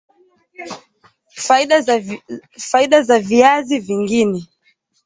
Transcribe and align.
faida 2.67 3.01
zaidi 3.01 3.03
za 3.07 3.19
viazi 3.19 3.79
vingine 3.79 4.47